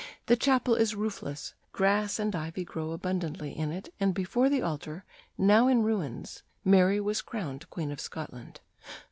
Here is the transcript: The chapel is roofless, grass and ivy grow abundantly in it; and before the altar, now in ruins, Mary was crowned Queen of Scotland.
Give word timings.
The 0.25 0.35
chapel 0.35 0.73
is 0.73 0.95
roofless, 0.95 1.53
grass 1.73 2.17
and 2.17 2.35
ivy 2.35 2.63
grow 2.65 2.89
abundantly 2.91 3.55
in 3.55 3.71
it; 3.71 3.93
and 3.99 4.15
before 4.15 4.49
the 4.49 4.63
altar, 4.63 5.05
now 5.37 5.67
in 5.67 5.83
ruins, 5.83 6.41
Mary 6.65 6.99
was 6.99 7.21
crowned 7.21 7.69
Queen 7.69 7.91
of 7.91 7.99
Scotland. 8.01 8.61